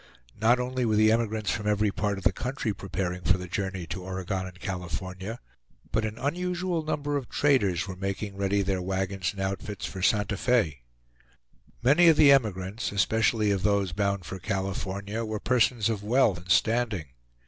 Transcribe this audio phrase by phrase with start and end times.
[0.41, 4.01] Not only were emigrants from every part of the country preparing for the journey to
[4.01, 5.39] Oregon and California,
[5.91, 10.37] but an unusual number of traders were making ready their wagons and outfits for Santa
[10.37, 10.81] Fe.
[11.83, 16.49] Many of the emigrants, especially of those bound for California, were persons of wealth and
[16.49, 17.09] standing.